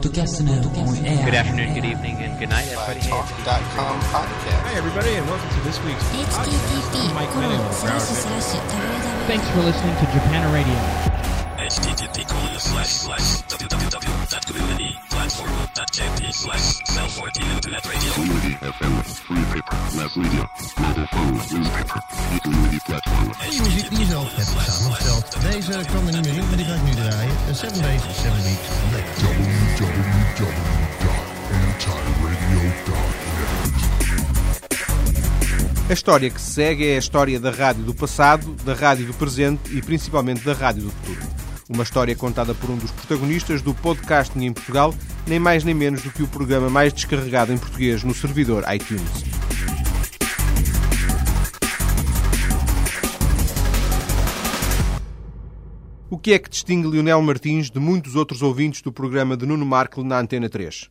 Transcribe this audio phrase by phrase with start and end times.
[0.00, 0.40] Podcast.
[1.24, 3.00] Good afternoon, good evening, and good night, everybody.
[3.00, 4.64] Talk.com podcast.
[4.64, 7.12] Hi, everybody, and welcome to this week's podcast.
[7.12, 7.28] Mike
[9.28, 10.72] Thanks for listening to Japan Radio.
[11.68, 13.42] http colon slash slash
[16.32, 17.99] slash cell 14 internet radio.
[18.70, 20.48] Community FM, free paper, mass media,
[20.78, 22.00] mobile phone, newspaper,
[22.34, 23.32] e-community platform.
[23.50, 25.36] Die muziek die je zelf hebt samengesteld.
[25.50, 27.32] Deze kwam er niet meer in, maar die ga ik nu draaien.
[27.46, 29.28] De 7 Days, 7 Weeks van Lekker.
[35.88, 39.14] A história que se segue é a história da rádio do passado, da rádio do
[39.14, 41.49] presente e principalmente da rádio do futuro.
[41.72, 44.92] Uma história contada por um dos protagonistas do podcasting em Portugal,
[45.24, 49.08] nem mais nem menos do que o programa mais descarregado em português no servidor iTunes.
[56.10, 59.64] O que é que distingue Lionel Martins de muitos outros ouvintes do programa de Nuno
[59.64, 60.90] Markle na Antena 3?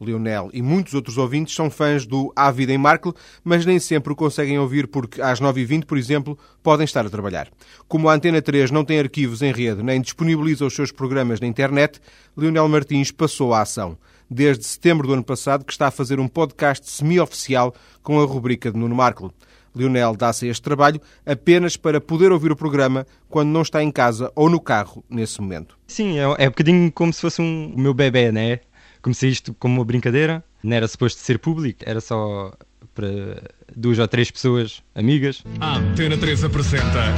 [0.00, 4.12] Lionel e muitos outros ouvintes são fãs do A Vida em Markle, mas nem sempre
[4.12, 7.48] o conseguem ouvir porque às 9h20, por exemplo, podem estar a trabalhar.
[7.86, 11.46] Como a Antena 3 não tem arquivos em rede nem disponibiliza os seus programas na
[11.46, 12.00] internet,
[12.36, 13.96] Lionel Martins passou à ação.
[14.30, 18.70] Desde setembro do ano passado que está a fazer um podcast semi-oficial com a rubrica
[18.70, 19.30] de Nuno Markle.
[19.74, 24.30] Lionel dá-se este trabalho apenas para poder ouvir o programa quando não está em casa
[24.34, 25.78] ou no carro nesse momento.
[25.86, 28.60] Sim, é, é um bocadinho como se fosse um, o meu bebê, né?
[29.02, 32.52] Comecei isto como uma brincadeira, não era suposto ser público, era só
[32.94, 33.08] para
[33.76, 35.42] duas ou três pessoas amigas.
[35.60, 37.14] A Antena 3 apresenta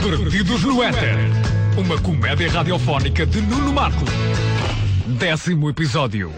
[0.00, 1.16] Perdidos no Éter,
[1.76, 4.04] uma comédia radiofónica de Nuno Marco.
[5.18, 6.32] Décimo episódio.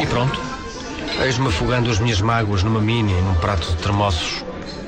[0.00, 0.40] E pronto.
[1.24, 4.44] Eis-me afogando as minhas mágoas numa mini, num prato de termossos,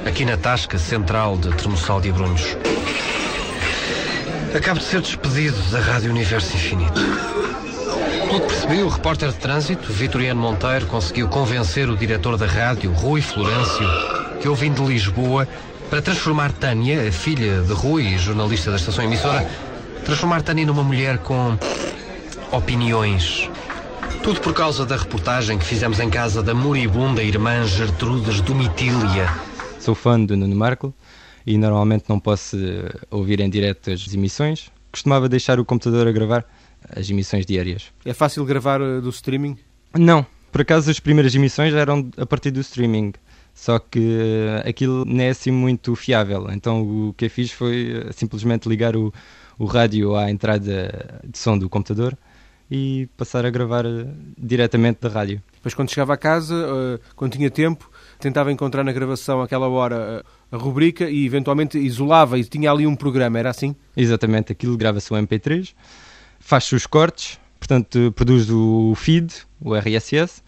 [0.06, 2.56] aqui na tasca central de Termossal de Abrunhos.
[4.54, 7.00] Acabo de ser despedido da Rádio Universo Infinito.
[8.30, 13.22] Que percebi, o repórter de trânsito, Vitoriano Monteiro, conseguiu convencer o diretor da rádio, Rui
[13.22, 13.86] Florencio,
[14.40, 15.46] que eu vim de Lisboa
[15.88, 19.48] para transformar Tânia, a filha de Rui, jornalista da estação emissora,
[20.04, 21.56] transformar Tânia numa mulher com
[22.50, 23.48] opiniões.
[24.22, 29.32] Tudo por causa da reportagem que fizemos em casa da moribunda irmã Gertrudes Domitília.
[29.78, 30.92] Sou fã do Nuno Marco
[31.46, 34.70] e normalmente não posso eh, ouvir em direto as emissões.
[34.92, 36.44] Costumava deixar o computador a gravar
[36.88, 37.92] as emissões diárias.
[38.04, 39.56] É fácil gravar uh, do streaming?
[39.96, 43.12] Não, por acaso as primeiras emissões eram a partir do streaming.
[43.54, 46.48] Só que eh, aquilo não é assim muito fiável.
[46.50, 49.12] Então o que eu fiz foi eh, simplesmente ligar o,
[49.58, 52.16] o rádio à entrada de som do computador
[52.70, 54.06] e passar a gravar eh,
[54.38, 55.42] diretamente da rádio.
[55.52, 60.56] Depois, quando chegava a casa, quando tinha tempo, tentava encontrar na gravação àquela hora uh,
[60.56, 63.74] a rubrica e eventualmente isolava e tinha ali um programa, era assim?
[63.96, 65.74] Exatamente, aquilo grava-se o MP3,
[66.38, 70.42] faz os cortes, portanto produz o feed, o RSS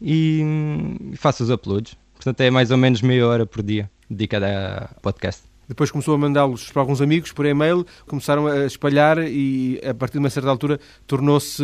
[0.00, 1.96] e hum, faço os uploads.
[2.14, 5.47] Portanto é mais ou menos meia hora por dia dedicada a podcast.
[5.68, 10.14] Depois começou a mandá-los para alguns amigos por e-mail, começaram a espalhar e a partir
[10.14, 11.62] de uma certa altura tornou-se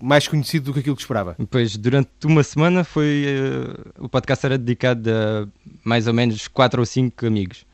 [0.00, 1.34] mais conhecido do que aquilo que esperava.
[1.38, 3.24] Depois, durante uma semana, foi
[3.98, 5.48] uh, o podcast era dedicado a
[5.82, 7.64] mais ou menos quatro ou cinco amigos.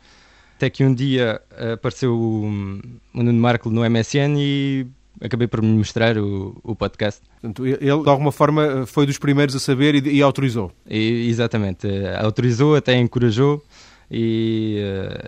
[0.57, 2.45] Até que um dia uh, apareceu o,
[3.13, 4.87] o Nuno Marco no MSN e
[5.21, 7.21] acabei por me mostrar o, o podcast.
[7.41, 10.71] Portanto, ele, de alguma forma, foi dos primeiros a saber e, e autorizou.
[10.89, 11.89] E, exatamente.
[12.21, 13.61] Autorizou, até encorajou
[14.11, 14.79] e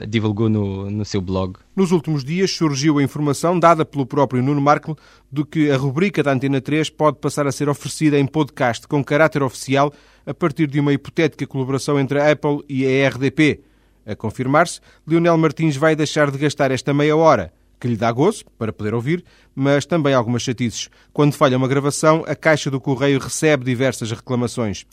[0.03, 1.56] uh, divulgou no, no seu blog.
[1.75, 4.97] Nos últimos dias surgiu a informação dada pelo próprio Nuno Marco
[5.31, 9.03] de que a rubrica da Antena 3 pode passar a ser oferecida em podcast com
[9.04, 9.92] caráter oficial
[10.26, 13.60] a partir de uma hipotética colaboração entre a Apple e a RDP.
[14.06, 18.44] A confirmar-se, Lionel Martins vai deixar de gastar esta meia hora, que lhe dá gozo,
[18.56, 20.88] para poder ouvir, mas também algumas chatices.
[21.12, 24.86] Quando falha uma gravação, a caixa do correio recebe diversas reclamações.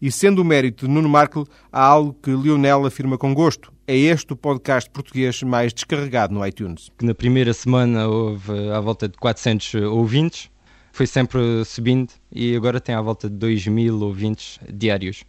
[0.00, 3.70] E sendo o mérito de Nuno Markle, há algo que Lionel afirma com gosto.
[3.86, 6.90] É este o podcast português mais descarregado no iTunes.
[7.02, 10.50] Na primeira semana houve à volta de 400 ouvintes,
[10.90, 15.22] foi sempre subindo e agora tem à volta de 2 mil ouvintes diários.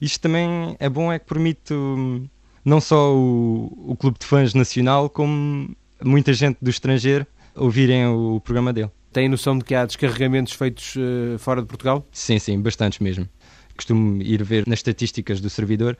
[0.00, 2.28] Isto também é bom, é que permite hum,
[2.64, 7.26] não só o, o clube de fãs nacional, como muita gente do estrangeiro
[7.56, 8.90] ouvirem o programa dele.
[9.12, 12.06] Tem noção de que há descarregamentos feitos uh, fora de Portugal?
[12.12, 13.28] Sim, sim, bastantes mesmo
[13.76, 15.96] costumo ir ver nas estatísticas do servidor,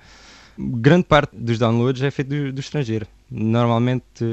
[0.58, 3.06] grande parte dos downloads é feito do, do estrangeiro.
[3.30, 4.24] Normalmente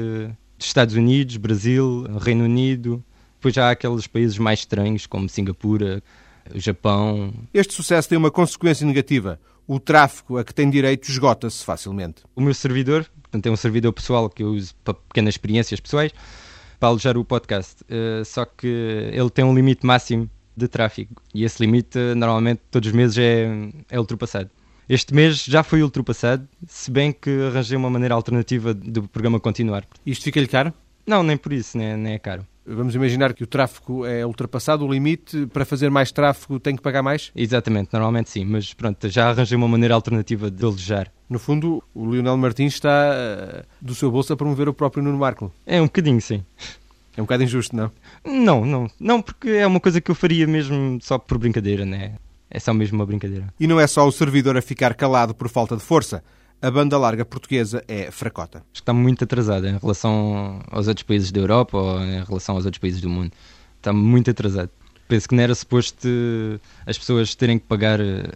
[0.60, 3.02] dos Estados Unidos, Brasil, Reino Unido.
[3.36, 6.02] Depois já há aqueles países mais estranhos, como Singapura,
[6.54, 7.32] Japão.
[7.54, 9.40] Este sucesso tem uma consequência negativa.
[9.66, 12.22] O tráfego a que tem direito esgota-se facilmente.
[12.36, 16.12] O meu servidor, portanto, é um servidor pessoal que eu uso para pequenas experiências pessoais,
[16.78, 17.76] para alojar o podcast.
[17.88, 20.28] Eh, só que ele tem um limite máximo
[20.60, 23.48] de tráfego e esse limite normalmente todos os meses é,
[23.90, 24.50] é ultrapassado.
[24.88, 29.86] Este mês já foi ultrapassado, se bem que arranjei uma maneira alternativa do programa continuar.
[30.04, 30.72] Isto fica-lhe caro?
[31.06, 32.44] Não, nem por isso, nem, nem é caro.
[32.66, 36.82] Vamos imaginar que o tráfego é ultrapassado, o limite, para fazer mais tráfego tem que
[36.82, 37.32] pagar mais?
[37.34, 41.10] Exatamente, normalmente sim, mas pronto, já arranjei uma maneira alternativa de alojar.
[41.28, 45.18] No fundo, o Lionel Martins está eh, do seu bolso a promover o próprio Nuno
[45.18, 45.52] Marco.
[45.64, 46.44] É um bocadinho, sim.
[47.20, 47.90] É um bocado injusto, não?
[48.24, 52.14] Não, não, não, porque é uma coisa que eu faria mesmo só por brincadeira, né?
[52.50, 53.52] É só mesmo uma brincadeira.
[53.60, 56.24] E não é só o servidor a ficar calado por falta de força.
[56.62, 58.58] A banda larga portuguesa é fracota.
[58.60, 62.54] Acho que está muito atrasada em relação aos outros países da Europa ou em relação
[62.54, 63.32] aos outros países do mundo.
[63.76, 64.70] Está muito atrasado.
[65.06, 68.30] Penso que não era suposto eh, as pessoas terem que pagar eh,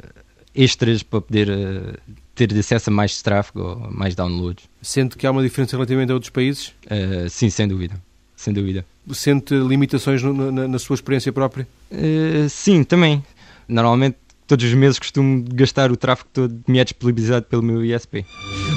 [0.55, 1.97] extras para poder eh,
[2.35, 4.69] ter acesso a mais tráfego ou mais downloads.
[4.83, 6.75] Sente que há uma diferença relativamente a outros países?
[6.87, 8.01] Uh, sim, sem dúvida.
[8.45, 8.85] Sem dúvida.
[9.15, 11.67] Sente limitações no, na, na, sua experiência própria?
[11.91, 13.25] Uh, sim, também.
[13.67, 17.83] Normalmente, todos os meses costumo gastar o tráfego todo que me é disponibilizado pelo meu
[17.83, 18.23] ISP.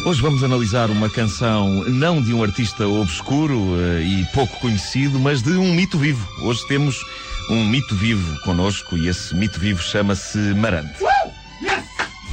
[0.05, 5.41] Hoje vamos analisar uma canção não de um artista obscuro uh, e pouco conhecido, mas
[5.41, 6.25] de um mito vivo.
[6.43, 7.05] Hoje temos
[7.49, 10.97] um mito vivo connosco e esse mito vivo chama-se Marante.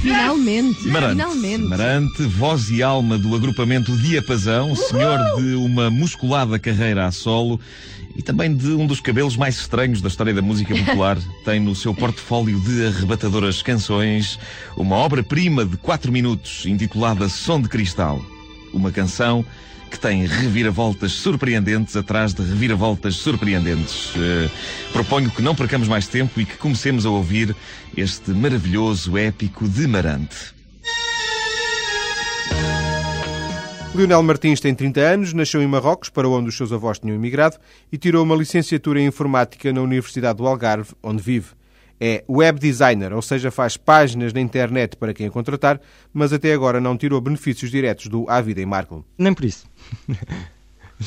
[0.05, 1.63] Finalmente, Marante, finalmente.
[1.63, 7.59] Marante, voz e alma do agrupamento Diapasão, senhor de uma musculada carreira a solo
[8.15, 11.17] e também de um dos cabelos mais estranhos da história da música popular.
[11.43, 14.37] Tem no seu portfólio de arrebatadoras canções
[14.77, 18.23] uma obra-prima de 4 minutos intitulada Som de Cristal.
[18.71, 19.43] Uma canção
[19.89, 24.15] que tem reviravoltas surpreendentes atrás de reviravoltas surpreendentes.
[24.15, 24.49] Uh,
[24.91, 27.55] proponho que não percamos mais tempo e que comecemos a ouvir
[27.95, 30.55] este maravilhoso épico de Marante.
[33.95, 37.57] Lionel Martins tem 30 anos, nasceu em Marrocos, para onde os seus avós tinham emigrado,
[37.89, 41.47] e tirou uma licenciatura em Informática na Universidade do Algarve, onde vive.
[41.99, 45.79] É web designer, ou seja, faz páginas na internet para quem a contratar,
[46.13, 49.05] mas até agora não tirou benefícios diretos do A Vida em Marco.
[49.17, 49.65] Nem por isso.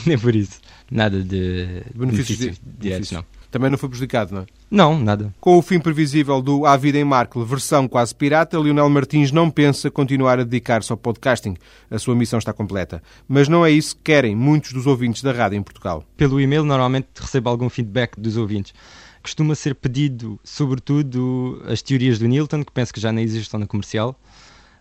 [0.06, 0.60] Nem por isso.
[0.90, 3.24] Nada de Benefícios benefícios di- diretos, não.
[3.50, 4.46] Também não foi prejudicado, não é?
[4.70, 5.32] Não, nada.
[5.40, 9.50] Com o fim previsível do A Vida em Marco, versão quase pirata, Lionel Martins não
[9.50, 11.56] pensa continuar a dedicar-se ao podcasting.
[11.90, 13.02] A sua missão está completa.
[13.26, 16.04] Mas não é isso que querem muitos dos ouvintes da rádio em Portugal.
[16.18, 18.74] Pelo e-mail, normalmente recebo algum feedback dos ouvintes.
[19.28, 23.66] Costuma ser pedido, sobretudo, as teorias do Newton, que penso que já nem existem na
[23.66, 24.18] comercial,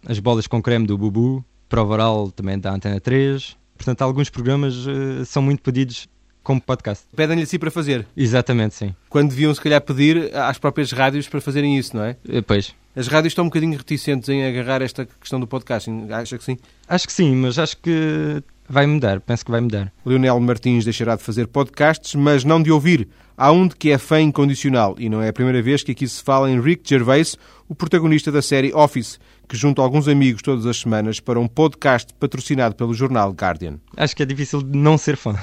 [0.05, 3.57] as bolas com creme do Bubu, prova oral também da Antena 3.
[3.75, 6.07] Portanto, alguns programas eh, são muito pedidos
[6.41, 7.03] como podcast.
[7.13, 8.07] Pedem-lhe assim para fazer.
[8.15, 8.95] Exatamente, sim.
[9.09, 12.15] Quando deviam, se calhar, pedir às próprias rádios para fazerem isso, não é?
[12.29, 12.73] Eh, Pois.
[12.95, 16.07] As rádios estão um bocadinho reticentes em agarrar esta questão do podcasting.
[16.09, 16.57] Acha que sim?
[16.87, 19.19] Acho que sim, mas acho que vai mudar.
[19.21, 19.91] Penso que vai mudar.
[20.05, 23.07] Lionel Martins deixará de fazer podcasts, mas não de ouvir.
[23.37, 26.07] Há um de que é fã incondicional e não é a primeira vez que aqui
[26.07, 27.37] se fala em Rick Gervais,
[27.69, 32.13] o protagonista da série Office, que junta alguns amigos todas as semanas para um podcast
[32.19, 33.75] patrocinado pelo jornal Guardian.
[33.95, 35.35] Acho que é difícil de não ser fã.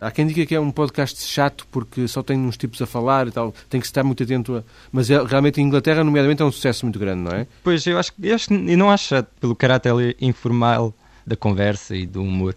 [0.00, 3.28] Há quem diga que é um podcast chato porque só tem uns tipos a falar
[3.28, 4.62] e tal, tem que estar muito atento a...
[4.90, 7.46] Mas é- realmente em Inglaterra, nomeadamente, é um sucesso muito grande, não é?
[7.62, 10.92] Pois, eu acho, eu acho que eu não acho chato pelo caráter informal
[11.26, 12.54] da conversa e do humor.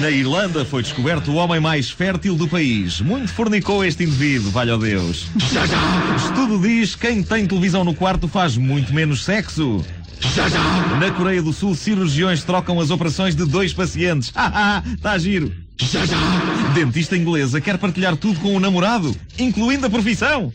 [0.00, 3.00] Na Irlanda foi descoberto o homem mais fértil do país.
[3.00, 5.26] Muito fornicou este indivíduo, valha Deus.
[6.16, 9.84] Estudo diz que quem tem televisão no quarto faz muito menos sexo.
[11.00, 14.30] Na Coreia do Sul, cirurgiões trocam as operações de dois pacientes.
[14.34, 15.52] Haha, tá giro.
[16.74, 20.52] Dentista inglesa quer partilhar tudo com o namorado, incluindo a profissão.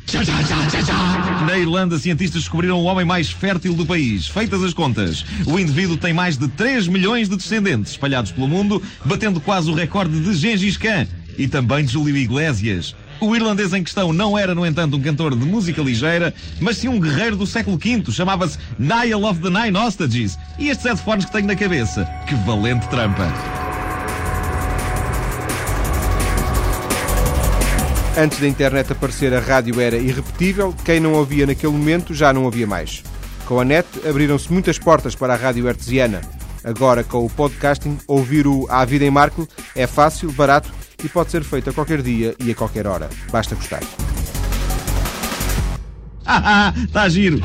[1.45, 4.27] Na Irlanda, cientistas descobriram o homem mais fértil do país.
[4.27, 8.81] Feitas as contas, o indivíduo tem mais de 3 milhões de descendentes espalhados pelo mundo,
[9.05, 11.07] batendo quase o recorde de Gengis Khan
[11.37, 12.95] e também de Júlio Iglesias.
[13.19, 16.87] O irlandês em questão não era, no entanto, um cantor de música ligeira, mas sim
[16.87, 18.11] um guerreiro do século V.
[18.11, 20.37] Chamava-se Niall of the Nine Hostages.
[20.59, 22.05] E estes headphones que tenho na cabeça?
[22.27, 23.56] Que valente trampa!
[28.17, 30.73] Antes da internet aparecer, a rádio era irrepetível.
[30.83, 33.03] Quem não ouvia naquele momento já não ouvia mais.
[33.45, 36.21] Com a net, abriram-se muitas portas para a rádio artesiana.
[36.63, 40.67] Agora, com o podcasting, ouvir o A Vida em Marco é fácil, barato
[41.03, 43.07] e pode ser feito a qualquer dia e a qualquer hora.
[43.31, 43.83] Basta gostar.
[46.25, 47.39] Haha, tá giro!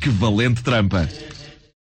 [0.00, 1.08] Que valente trampa!